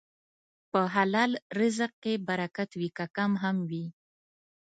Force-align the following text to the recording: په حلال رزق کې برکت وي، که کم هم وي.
په 0.71 0.81
حلال 0.95 1.31
رزق 1.59 1.91
کې 2.03 2.13
برکت 2.27 2.69
وي، 2.79 2.89
که 2.97 3.05
کم 3.15 3.31
هم 3.43 3.57
وي. 3.69 3.85